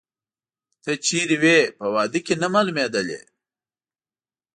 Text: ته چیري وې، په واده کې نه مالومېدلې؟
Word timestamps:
ته 0.83 0.91
چیري 1.05 1.37
وې، 1.43 1.59
په 1.77 1.85
واده 1.93 2.19
کې 2.25 2.35
نه 2.41 2.47
مالومېدلې؟ 2.53 3.19